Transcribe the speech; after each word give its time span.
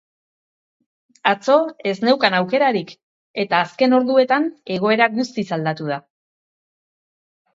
Atzo 1.31 1.57
ez 1.89 1.93
neukan 2.05 2.37
aukerarik 2.37 2.93
eta 3.45 3.59
azken 3.67 3.93
orduetan 3.97 4.49
egoera 4.77 5.09
guztiz 5.19 5.47
aldatu 5.59 5.91
da. 5.93 5.99